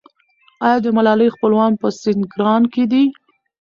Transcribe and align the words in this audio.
آیا 0.65 0.77
د 0.83 0.87
ملالۍ 0.97 1.29
خپلوان 1.35 1.71
په 1.81 1.87
سینګران 2.01 2.63
کې 2.73 2.83
دي؟ 2.91 3.03